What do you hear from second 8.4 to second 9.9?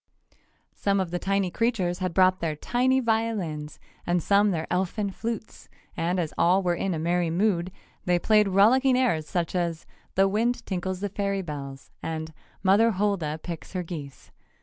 rollicking airs such as